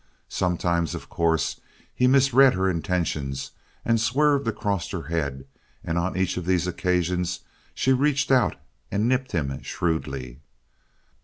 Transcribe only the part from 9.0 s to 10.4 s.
nipped him shrewdly.